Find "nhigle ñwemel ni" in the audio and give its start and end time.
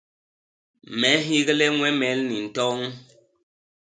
1.27-2.37